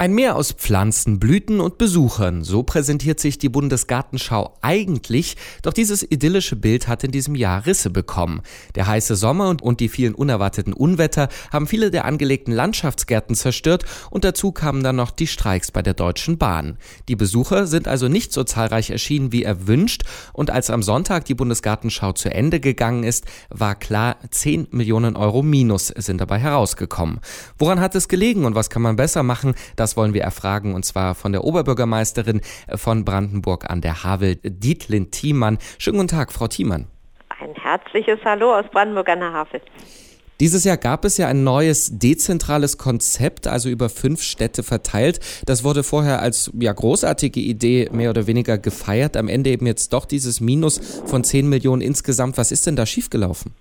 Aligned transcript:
Ein 0.00 0.14
Meer 0.14 0.34
aus 0.34 0.52
Pflanzen, 0.52 1.20
Blüten 1.20 1.60
und 1.60 1.76
Besuchern. 1.76 2.42
So 2.42 2.62
präsentiert 2.62 3.20
sich 3.20 3.36
die 3.36 3.50
Bundesgartenschau 3.50 4.56
eigentlich. 4.62 5.36
Doch 5.60 5.74
dieses 5.74 6.02
idyllische 6.02 6.56
Bild 6.56 6.88
hat 6.88 7.04
in 7.04 7.10
diesem 7.10 7.34
Jahr 7.34 7.66
Risse 7.66 7.90
bekommen. 7.90 8.40
Der 8.76 8.86
heiße 8.86 9.14
Sommer 9.14 9.54
und, 9.60 9.80
die 9.80 9.90
vielen 9.90 10.14
unerwarteten 10.14 10.72
Unwetter 10.72 11.28
haben 11.52 11.66
viele 11.66 11.90
der 11.90 12.06
angelegten 12.06 12.54
Landschaftsgärten 12.54 13.36
zerstört 13.36 13.84
und 14.08 14.24
dazu 14.24 14.52
kamen 14.52 14.82
dann 14.82 14.96
noch 14.96 15.10
die 15.10 15.26
Streiks 15.26 15.70
bei 15.70 15.82
der 15.82 15.92
Deutschen 15.92 16.38
Bahn. 16.38 16.78
Die 17.08 17.16
Besucher 17.16 17.66
sind 17.66 17.86
also 17.86 18.08
nicht 18.08 18.32
so 18.32 18.42
zahlreich 18.42 18.88
erschienen 18.88 19.32
wie 19.32 19.42
erwünscht 19.42 20.04
und 20.32 20.50
als 20.50 20.70
am 20.70 20.82
Sonntag 20.82 21.26
die 21.26 21.34
Bundesgartenschau 21.34 22.12
zu 22.12 22.32
Ende 22.32 22.58
gegangen 22.58 23.04
ist, 23.04 23.26
war 23.50 23.74
klar, 23.74 24.16
10 24.30 24.68
Millionen 24.70 25.14
Euro 25.14 25.42
Minus 25.42 25.88
sind 25.88 26.22
dabei 26.22 26.38
herausgekommen. 26.38 27.20
Woran 27.58 27.80
hat 27.80 27.94
es 27.94 28.08
gelegen 28.08 28.46
und 28.46 28.54
was 28.54 28.70
kann 28.70 28.80
man 28.80 28.96
besser 28.96 29.22
machen? 29.22 29.52
Das 29.76 29.89
das 29.90 29.96
wollen 29.96 30.14
wir 30.14 30.22
erfragen 30.22 30.74
und 30.74 30.84
zwar 30.84 31.16
von 31.16 31.32
der 31.32 31.42
Oberbürgermeisterin 31.42 32.42
von 32.76 33.04
Brandenburg 33.04 33.68
an 33.68 33.80
der 33.80 34.04
Havel, 34.04 34.36
Dietlin 34.36 35.10
Thiemann. 35.10 35.58
Schönen 35.78 35.96
guten 35.96 36.08
Tag, 36.08 36.30
Frau 36.32 36.46
Thiemann. 36.46 36.86
Ein 37.40 37.56
herzliches 37.60 38.20
Hallo 38.24 38.56
aus 38.56 38.66
Brandenburg 38.70 39.08
an 39.08 39.18
der 39.18 39.32
Havel. 39.32 39.60
Dieses 40.38 40.62
Jahr 40.62 40.76
gab 40.76 41.04
es 41.04 41.18
ja 41.18 41.26
ein 41.26 41.42
neues 41.42 41.98
dezentrales 41.98 42.78
Konzept, 42.78 43.48
also 43.48 43.68
über 43.68 43.88
fünf 43.88 44.22
Städte 44.22 44.62
verteilt. 44.62 45.18
Das 45.44 45.64
wurde 45.64 45.82
vorher 45.82 46.22
als 46.22 46.52
ja, 46.56 46.72
großartige 46.72 47.40
Idee 47.40 47.88
mehr 47.90 48.10
oder 48.10 48.28
weniger 48.28 48.58
gefeiert. 48.58 49.16
Am 49.16 49.26
Ende 49.26 49.50
eben 49.50 49.66
jetzt 49.66 49.92
doch 49.92 50.04
dieses 50.04 50.40
Minus 50.40 51.02
von 51.04 51.24
10 51.24 51.48
Millionen 51.48 51.82
insgesamt. 51.82 52.38
Was 52.38 52.52
ist 52.52 52.64
denn 52.68 52.76
da 52.76 52.86
schiefgelaufen? 52.86 53.52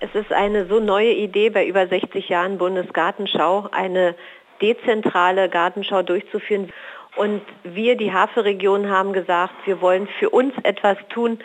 Es 0.00 0.14
ist 0.14 0.32
eine 0.32 0.66
so 0.68 0.78
neue 0.78 1.12
Idee 1.12 1.50
bei 1.50 1.66
über 1.66 1.88
60 1.88 2.28
Jahren 2.28 2.56
Bundesgartenschau, 2.56 3.68
eine 3.72 4.14
dezentrale 4.60 5.48
Gartenschau 5.48 6.02
durchzuführen. 6.02 6.72
Und 7.16 7.42
wir, 7.64 7.96
die 7.96 8.12
Havelregion, 8.12 8.88
haben 8.88 9.12
gesagt, 9.12 9.54
wir 9.64 9.80
wollen 9.80 10.08
für 10.18 10.30
uns 10.30 10.54
etwas 10.62 10.96
tun, 11.08 11.38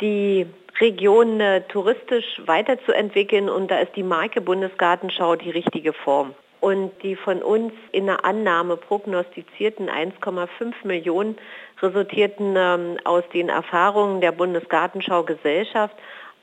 die 0.00 0.46
Region 0.80 1.40
äh, 1.40 1.62
touristisch 1.62 2.40
weiterzuentwickeln 2.46 3.48
und 3.48 3.70
da 3.70 3.78
ist 3.78 3.96
die 3.96 4.02
Marke 4.02 4.40
Bundesgartenschau 4.40 5.36
die 5.36 5.50
richtige 5.50 5.92
Form. 5.92 6.34
Und 6.60 6.92
die 7.02 7.14
von 7.14 7.42
uns 7.42 7.72
in 7.92 8.06
der 8.06 8.24
Annahme 8.24 8.76
prognostizierten 8.76 9.88
1,5 9.88 10.74
Millionen 10.84 11.36
resultierten 11.80 12.54
ähm, 12.56 12.96
aus 13.04 13.22
den 13.32 13.48
Erfahrungen 13.48 14.20
der 14.20 14.32
Bundesgartenschau 14.32 15.22
Gesellschaft, 15.22 15.94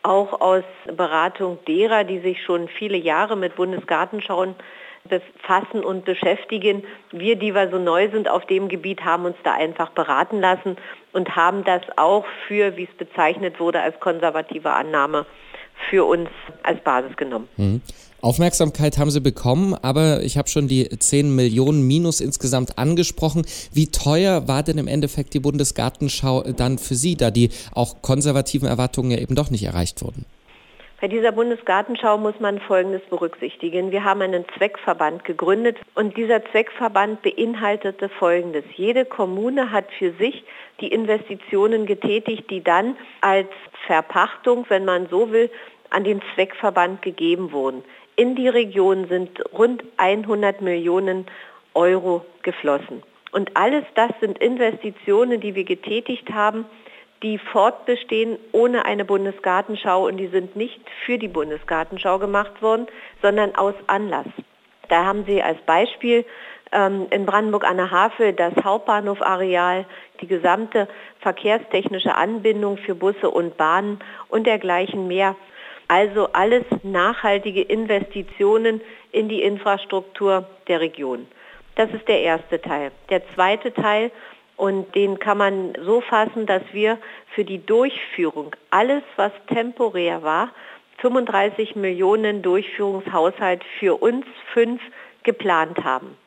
auch 0.04 0.40
aus 0.40 0.64
Beratung 0.96 1.58
derer, 1.68 2.04
die 2.04 2.20
sich 2.20 2.42
schon 2.44 2.68
viele 2.68 2.98
Jahre 2.98 3.36
mit 3.36 3.56
Bundesgartenschauen 3.56 4.56
befassen 5.10 5.84
und 5.84 6.06
beschäftigen. 6.06 6.84
Wir, 7.12 7.36
die 7.36 7.54
wir 7.54 7.70
so 7.70 7.78
neu 7.78 8.10
sind 8.12 8.30
auf 8.30 8.46
dem 8.46 8.68
Gebiet, 8.70 9.04
haben 9.04 9.26
uns 9.26 9.38
da 9.44 9.54
einfach 9.54 9.92
beraten 9.92 10.40
lassen 10.40 10.78
und 11.14 11.36
haben 11.36 11.64
das 11.64 11.82
auch 11.98 12.26
für, 12.48 12.78
wie 12.78 12.84
es 12.84 12.98
bezeichnet 12.98 13.60
wurde, 13.60 13.82
als 13.82 14.00
konservative 14.00 14.72
Annahme 14.72 15.26
für 15.90 16.06
uns 16.06 16.30
als 16.64 16.82
Basis 16.84 17.16
genommen. 17.18 17.48
Mhm. 17.58 17.82
Aufmerksamkeit 18.22 18.98
haben 18.98 19.12
Sie 19.12 19.22
bekommen, 19.22 19.76
aber 19.76 20.24
ich 20.24 20.38
habe 20.38 20.50
schon 20.50 20.68
die 20.68 20.90
10 20.90 21.36
Millionen 21.36 21.86
Minus 21.86 22.22
insgesamt 22.22 22.80
angesprochen. 22.80 23.46
Wie 23.72 23.92
teuer 23.92 24.48
war 24.48 24.64
denn 24.64 24.80
im 24.80 24.88
Endeffekt 24.88 25.36
die 25.36 25.40
Bundesgartenschau 25.40 26.42
dann 26.54 26.80
für 26.80 26.96
Sie, 26.96 27.18
da 27.18 27.30
die 27.30 27.50
auch 27.74 28.02
konservativen 28.02 28.68
Erwartungen 28.68 29.12
ja 29.12 29.20
eben 29.20 29.36
doch 29.36 29.52
nicht 29.52 29.64
erreicht 29.64 30.02
wurden? 30.02 30.26
Bei 31.02 31.10
dieser 31.10 31.34
Bundesgartenschau 31.34 32.18
muss 32.18 32.40
man 32.40 32.60
Folgendes 32.60 33.02
berücksichtigen. 33.10 33.92
Wir 33.92 34.06
haben 34.06 34.22
einen 34.22 34.46
Zweckverband 34.58 35.26
gegründet 35.26 35.78
und 35.94 36.16
dieser 36.16 36.44
Zweckverband 36.46 37.22
beinhaltete 37.22 38.08
Folgendes. 38.08 38.64
Jede 38.76 39.04
Kommune 39.04 39.72
hat 39.72 39.92
für 40.00 40.14
sich 40.14 40.46
die 40.80 40.88
Investitionen 40.88 41.86
getätigt, 41.86 42.50
die 42.50 42.64
dann 42.64 42.96
als 43.20 43.50
Verpachtung, 43.86 44.66
wenn 44.70 44.86
man 44.86 45.08
so 45.10 45.32
will, 45.32 45.52
an 45.90 46.06
den 46.06 46.22
Zweckverband 46.34 47.02
gegeben 47.02 47.52
wurden. 47.52 47.84
In 48.16 48.36
die 48.36 48.48
Region 48.48 49.10
sind 49.10 49.44
rund 49.52 49.84
100 49.98 50.62
Millionen 50.62 51.26
Euro 51.74 52.26
geflossen. 52.42 53.04
Und 53.34 53.58
alles 53.58 53.84
das 53.96 54.12
sind 54.22 54.38
Investitionen, 54.38 55.42
die 55.42 55.56
wir 55.56 55.66
getätigt 55.66 56.32
haben, 56.32 56.66
die 57.24 57.38
fortbestehen 57.38 58.38
ohne 58.52 58.86
eine 58.86 59.06
Bundesgartenschau 59.06 60.08
und 60.08 60.18
die 60.18 60.28
sind 60.28 60.56
nicht 60.56 60.80
für 61.06 61.18
die 61.18 61.28
Bundesgartenschau 61.28 62.20
gemacht 62.20 62.62
worden, 62.62 62.88
sondern 63.22 63.56
aus 63.56 63.76
Anlass. 63.88 64.28
Da 64.90 65.06
haben 65.06 65.26
Sie 65.26 65.42
als 65.42 65.60
Beispiel 65.62 66.26
ähm, 66.72 67.08
in 67.10 67.26
Brandenburg 67.26 67.64
an 67.66 67.78
der 67.78 67.92
Havel 67.92 68.34
das 68.34 68.54
Hauptbahnhofareal, 68.64 69.86
die 70.22 70.28
gesamte 70.28 70.88
verkehrstechnische 71.20 72.16
Anbindung 72.16 72.78
für 72.78 72.96
Busse 72.96 73.30
und 73.30 73.58
Bahnen 73.58 74.00
und 74.30 74.46
dergleichen 74.46 75.08
mehr. 75.08 75.36
Also 75.88 76.30
alles 76.34 76.64
nachhaltige 76.84 77.62
Investitionen 77.62 78.82
in 79.12 79.30
die 79.30 79.42
Infrastruktur 79.42 80.48
der 80.68 80.82
Region. 80.82 81.28
Das 81.76 81.92
ist 81.92 82.08
der 82.08 82.22
erste 82.22 82.62
Teil. 82.62 82.92
Der 83.10 83.22
zweite 83.34 83.74
Teil 83.74 84.12
und 84.58 84.94
den 84.96 85.20
kann 85.20 85.38
man 85.38 85.74
so 85.84 86.02
fassen, 86.02 86.46
dass 86.46 86.64
wir 86.72 86.98
für 87.34 87.44
die 87.44 87.66
Durchführung 87.66 88.56
alles, 88.70 89.04
was 89.16 89.32
temporär 89.48 90.24
war, 90.24 90.52
35 91.00 91.76
Millionen 91.76 92.42
Durchführungshaushalt 92.42 93.64
für 93.80 94.02
uns 94.02 94.26
fünf 94.54 94.82
geplant 95.24 95.84
haben. 95.84 96.18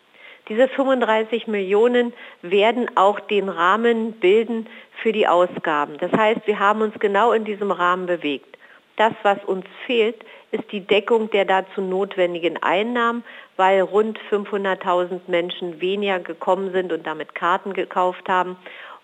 Diese 0.48 0.68
35 0.68 1.46
Millionen 1.46 2.12
werden 2.42 2.90
auch 2.96 3.20
den 3.20 3.48
Rahmen 3.48 4.12
bilden 4.12 4.66
für 5.02 5.12
die 5.12 5.26
Ausgaben. 5.26 5.98
Das 5.98 6.12
heißt, 6.12 6.46
wir 6.46 6.58
haben 6.58 6.80
uns 6.80 6.98
genau 6.98 7.32
in 7.32 7.44
diesem 7.44 7.70
Rahmen 7.70 8.06
bewegt. 8.06 8.56
Das, 8.96 9.12
was 9.22 9.42
uns 9.44 9.66
fehlt, 9.86 10.24
ist 10.50 10.64
die 10.72 10.80
Deckung 10.80 11.30
der 11.30 11.44
dazu 11.44 11.80
notwendigen 11.80 12.56
Einnahmen, 12.62 13.24
weil 13.56 13.80
rund 13.80 14.18
500.000 14.30 15.20
Menschen 15.26 15.80
weniger 15.80 16.20
gekommen 16.20 16.72
sind 16.72 16.92
und 16.92 17.06
damit 17.06 17.34
Karten 17.34 17.74
gekauft 17.74 18.28
haben 18.28 18.56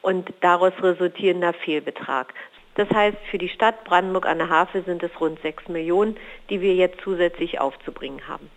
und 0.03 0.33
daraus 0.41 0.73
resultierender 0.81 1.53
Fehlbetrag. 1.53 2.33
Das 2.77 2.89
heißt, 2.91 3.17
für 3.31 3.39
die 3.39 3.49
Stadt 3.49 3.85
Brandenburg 3.85 4.27
an 4.27 4.39
der 4.39 4.49
Havel 4.49 4.85
sind 4.85 5.03
es 5.03 5.11
rund 5.21 5.39
6 5.43 5.69
Millionen, 5.69 6.17
die 6.51 6.61
wir 6.61 6.75
jetzt 6.75 7.01
zusätzlich 7.03 7.61
aufzubringen 7.61 8.27
haben. 8.27 8.51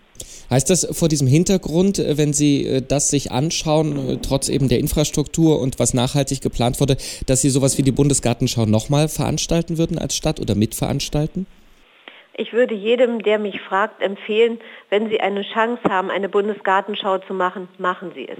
Heißt 0.49 0.69
das 0.69 0.87
vor 0.97 1.09
diesem 1.09 1.27
Hintergrund, 1.27 1.99
wenn 1.99 2.33
Sie 2.33 2.65
äh, 2.65 2.81
das 2.81 3.09
sich 3.09 3.31
anschauen, 3.31 4.09
äh, 4.09 4.17
trotz 4.17 4.49
eben 4.49 4.67
der 4.67 4.79
Infrastruktur 4.79 5.59
und 5.59 5.77
was 5.77 5.93
nachhaltig 5.93 6.41
geplant 6.41 6.79
wurde, 6.79 6.97
dass 7.27 7.41
Sie 7.41 7.49
sowas 7.49 7.77
wie 7.77 7.83
die 7.83 7.91
Bundesgartenschau 7.91 8.65
nochmal 8.65 9.09
veranstalten 9.09 9.77
würden 9.77 9.99
als 9.99 10.15
Stadt 10.15 10.39
oder 10.39 10.55
mitveranstalten? 10.55 11.45
Ich 12.39 12.53
würde 12.53 12.75
jedem, 12.75 13.23
der 13.23 13.39
mich 13.39 13.59
fragt, 13.61 14.01
empfehlen, 14.01 14.59
wenn 14.91 15.09
Sie 15.09 15.19
eine 15.19 15.41
Chance 15.41 15.81
haben, 15.89 16.11
eine 16.11 16.29
Bundesgartenschau 16.29 17.17
zu 17.17 17.33
machen, 17.33 17.67
machen 17.79 18.11
Sie 18.13 18.29
es. 18.29 18.37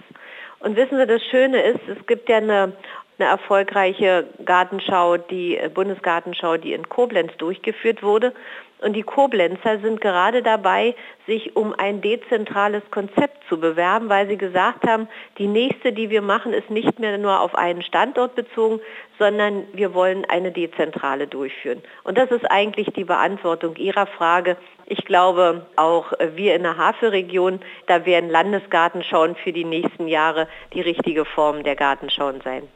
Und 0.59 0.75
wissen 0.75 0.97
Sie, 1.00 1.08
das 1.08 1.24
Schöne 1.24 1.62
ist, 1.63 1.80
es 1.88 2.06
gibt 2.06 2.30
ja 2.30 2.38
eine, 2.38 2.74
eine 3.20 3.30
erfolgreiche 3.30 4.28
Gartenschau, 4.46 5.18
die 5.18 5.60
Bundesgartenschau, 5.74 6.58
die 6.58 6.74
in 6.74 6.88
Koblenz 6.88 7.32
durchgeführt 7.38 8.04
wurde. 8.04 8.34
Und 8.80 8.94
die 8.94 9.04
Koblenzer 9.04 9.80
sind 9.80 10.02
gerade 10.02 10.44
dabei, 10.44 10.94
sich 11.26 11.56
um 11.56 11.74
ein 11.74 12.02
dezentrales 12.02 12.84
Konzept 12.92 13.44
zu 13.50 13.60
bewerben, 13.60 14.08
weil 14.08 14.28
sie 14.28 14.38
gesagt 14.38 14.88
haben, 14.88 15.08
die 15.40 15.48
nächste, 15.48 15.94
die 15.94 16.12
wir 16.12 16.22
machen, 16.22 16.54
ist 16.54 16.70
nicht 16.70 17.00
mehr 17.00 17.18
nur 17.18 17.40
auf 17.42 17.56
einen 17.56 17.82
Standort 17.82 18.36
bezogen, 18.36 18.80
sondern 19.18 19.64
wir 19.74 19.96
wollen 19.96 20.26
eine 20.26 20.52
dezentrale 20.52 21.26
durchführen. 21.26 21.82
Und 22.04 22.20
das 22.20 22.30
ist 22.30 22.46
eigentlich 22.52 22.90
die 22.96 23.04
Beantwortung 23.04 23.76
Ihrer 23.78 24.06
Frage. 24.06 24.58
Ich 24.86 25.04
glaube, 25.06 25.66
auch 25.76 26.14
wir 26.36 26.56
in 26.56 26.62
der 26.62 26.78
Havelregion, 26.78 27.60
da 27.88 28.06
werden 28.06 28.30
Landesgartenschauen 28.30 29.36
für 29.36 29.54
die 29.54 29.66
nächsten 29.66 30.08
Jahre 30.08 30.48
die 30.74 30.81
richtige 30.81 31.25
Form 31.25 31.63
der 31.63 31.75
Gartenschauen 31.75 32.42
sein. 32.42 32.68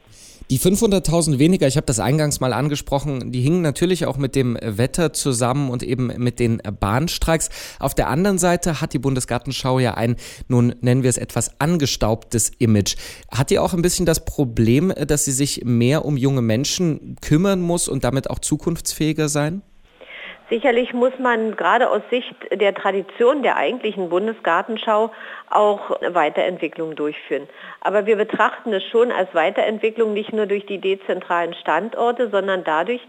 Die 0.52 0.60
500.000 0.60 1.38
weniger, 1.38 1.66
ich 1.66 1.78
habe 1.78 1.86
das 1.86 1.98
eingangs 1.98 2.40
mal 2.40 2.52
angesprochen, 2.52 3.32
die 3.32 3.40
hingen 3.40 3.62
natürlich 3.62 4.04
auch 4.04 4.18
mit 4.18 4.36
dem 4.36 4.58
Wetter 4.60 5.14
zusammen 5.14 5.70
und 5.70 5.82
eben 5.82 6.08
mit 6.18 6.38
den 6.38 6.60
Bahnstreiks. 6.78 7.48
Auf 7.78 7.94
der 7.94 8.08
anderen 8.08 8.36
Seite 8.36 8.82
hat 8.82 8.92
die 8.92 8.98
Bundesgartenschau 8.98 9.78
ja 9.78 9.94
ein, 9.94 10.16
nun 10.48 10.74
nennen 10.82 11.04
wir 11.04 11.08
es 11.08 11.16
etwas 11.16 11.58
angestaubtes 11.58 12.50
Image. 12.58 12.96
Hat 13.30 13.48
die 13.48 13.58
auch 13.58 13.72
ein 13.72 13.80
bisschen 13.80 14.04
das 14.04 14.26
Problem, 14.26 14.92
dass 15.06 15.24
sie 15.24 15.32
sich 15.32 15.64
mehr 15.64 16.04
um 16.04 16.18
junge 16.18 16.42
Menschen 16.42 17.16
kümmern 17.22 17.62
muss 17.62 17.88
und 17.88 18.04
damit 18.04 18.28
auch 18.28 18.38
zukunftsfähiger 18.38 19.30
sein? 19.30 19.62
Sicherlich 20.52 20.92
muss 20.92 21.18
man 21.18 21.56
gerade 21.56 21.88
aus 21.88 22.02
Sicht 22.10 22.34
der 22.52 22.74
Tradition 22.74 23.42
der 23.42 23.56
eigentlichen 23.56 24.10
Bundesgartenschau 24.10 25.10
auch 25.48 25.98
Weiterentwicklung 26.06 26.94
durchführen. 26.94 27.48
Aber 27.80 28.04
wir 28.04 28.16
betrachten 28.16 28.70
es 28.74 28.84
schon 28.84 29.12
als 29.12 29.34
Weiterentwicklung 29.34 30.12
nicht 30.12 30.30
nur 30.34 30.44
durch 30.44 30.66
die 30.66 30.76
dezentralen 30.76 31.54
Standorte, 31.54 32.28
sondern 32.28 32.64
dadurch, 32.64 33.00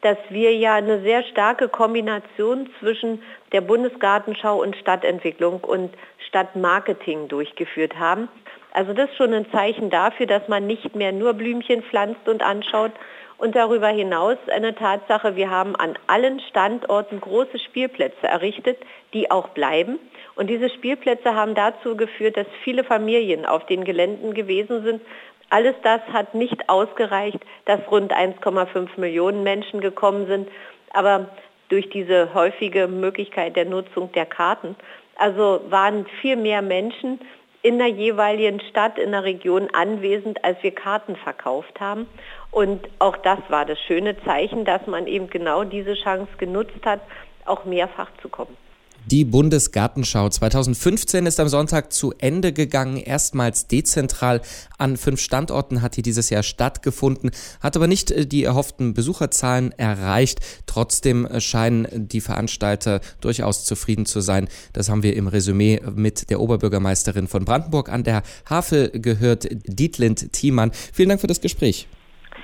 dass 0.00 0.16
wir 0.30 0.56
ja 0.56 0.76
eine 0.76 1.02
sehr 1.02 1.22
starke 1.24 1.68
Kombination 1.68 2.70
zwischen 2.80 3.22
der 3.52 3.60
Bundesgartenschau 3.60 4.62
und 4.62 4.74
Stadtentwicklung 4.76 5.60
und 5.60 5.92
Stadtmarketing 6.26 7.28
durchgeführt 7.28 7.98
haben. 7.98 8.30
Also 8.72 8.94
das 8.94 9.10
ist 9.10 9.16
schon 9.18 9.34
ein 9.34 9.50
Zeichen 9.52 9.90
dafür, 9.90 10.24
dass 10.24 10.48
man 10.48 10.66
nicht 10.66 10.96
mehr 10.96 11.12
nur 11.12 11.34
Blümchen 11.34 11.82
pflanzt 11.82 12.26
und 12.26 12.42
anschaut. 12.42 12.92
Und 13.38 13.54
darüber 13.54 13.88
hinaus 13.88 14.38
eine 14.50 14.74
Tatsache, 14.74 15.36
wir 15.36 15.50
haben 15.50 15.76
an 15.76 15.98
allen 16.06 16.40
Standorten 16.40 17.20
große 17.20 17.58
Spielplätze 17.58 18.26
errichtet, 18.26 18.78
die 19.12 19.30
auch 19.30 19.48
bleiben. 19.48 19.98
Und 20.36 20.48
diese 20.48 20.70
Spielplätze 20.70 21.34
haben 21.34 21.54
dazu 21.54 21.96
geführt, 21.96 22.36
dass 22.36 22.46
viele 22.64 22.82
Familien 22.82 23.44
auf 23.44 23.66
den 23.66 23.84
Geländen 23.84 24.32
gewesen 24.32 24.82
sind, 24.82 25.02
alles 25.48 25.76
das 25.82 26.00
hat 26.12 26.34
nicht 26.34 26.68
ausgereicht, 26.68 27.38
dass 27.66 27.80
rund 27.90 28.12
1,5 28.12 28.88
Millionen 28.96 29.44
Menschen 29.44 29.80
gekommen 29.80 30.26
sind, 30.26 30.48
aber 30.92 31.28
durch 31.68 31.88
diese 31.90 32.34
häufige 32.34 32.88
Möglichkeit 32.88 33.54
der 33.56 33.64
Nutzung 33.64 34.10
der 34.12 34.26
Karten, 34.26 34.76
also 35.16 35.60
waren 35.68 36.06
viel 36.20 36.36
mehr 36.36 36.62
Menschen 36.62 37.20
in 37.62 37.78
der 37.78 37.88
jeweiligen 37.88 38.60
Stadt, 38.60 38.98
in 38.98 39.12
der 39.12 39.24
Region 39.24 39.68
anwesend, 39.72 40.44
als 40.44 40.62
wir 40.62 40.72
Karten 40.72 41.16
verkauft 41.16 41.80
haben. 41.80 42.06
Und 42.56 42.88
auch 43.00 43.18
das 43.18 43.38
war 43.50 43.66
das 43.66 43.78
schöne 43.78 44.16
Zeichen, 44.24 44.64
dass 44.64 44.86
man 44.86 45.06
eben 45.06 45.28
genau 45.28 45.62
diese 45.62 45.92
Chance 45.92 46.30
genutzt 46.38 46.86
hat, 46.86 47.02
auch 47.44 47.66
mehrfach 47.66 48.08
zu 48.22 48.30
kommen. 48.30 48.56
Die 49.04 49.26
Bundesgartenschau 49.26 50.30
2015 50.30 51.26
ist 51.26 51.38
am 51.38 51.48
Sonntag 51.48 51.92
zu 51.92 52.14
Ende 52.16 52.54
gegangen. 52.54 52.96
Erstmals 52.96 53.66
dezentral 53.66 54.40
an 54.78 54.96
fünf 54.96 55.20
Standorten 55.20 55.82
hat 55.82 55.98
die 55.98 56.02
dieses 56.02 56.30
Jahr 56.30 56.42
stattgefunden, 56.42 57.30
hat 57.60 57.76
aber 57.76 57.88
nicht 57.88 58.10
äh, 58.10 58.24
die 58.24 58.44
erhofften 58.44 58.94
Besucherzahlen 58.94 59.72
erreicht. 59.72 60.40
Trotzdem 60.64 61.26
äh, 61.26 61.42
scheinen 61.42 62.08
die 62.08 62.22
Veranstalter 62.22 63.02
durchaus 63.20 63.66
zufrieden 63.66 64.06
zu 64.06 64.22
sein. 64.22 64.48
Das 64.72 64.88
haben 64.88 65.02
wir 65.02 65.14
im 65.14 65.28
Resümee 65.28 65.82
mit 65.94 66.30
der 66.30 66.40
Oberbürgermeisterin 66.40 67.28
von 67.28 67.44
Brandenburg 67.44 67.90
an 67.90 68.02
der 68.02 68.22
Havel 68.48 68.88
gehört, 68.94 69.46
Dietlind 69.50 70.32
Thiemann. 70.32 70.72
Vielen 70.72 71.10
Dank 71.10 71.20
für 71.20 71.26
das 71.26 71.42
Gespräch. 71.42 71.86